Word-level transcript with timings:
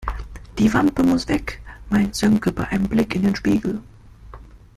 Die 0.57 0.73
Wampe 0.73 1.03
muss 1.03 1.27
weg, 1.27 1.61
meint 1.91 2.15
Sönke 2.15 2.51
bei 2.51 2.67
einem 2.69 2.87
Blick 2.89 3.13
in 3.13 3.21
den 3.21 3.35
Spiegel. 3.35 3.83